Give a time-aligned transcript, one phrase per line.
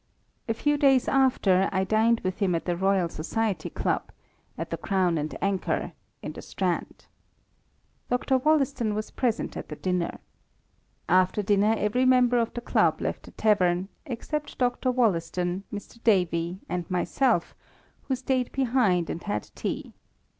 [0.49, 4.09] A few days after I dined with him at the Royal Society Club,
[4.57, 5.91] at the Crown and Anchor,
[6.23, 7.05] in the Strand.
[8.09, 8.39] Dr.
[8.39, 10.17] Wollaston was present at the dinner.
[11.07, 14.89] After dinner every mem ber of the club left the tavern, except Dr.
[14.89, 16.03] Wollaston, Mr.
[16.03, 17.53] Davy, and myself,
[18.07, 19.93] who staid behind and had tea.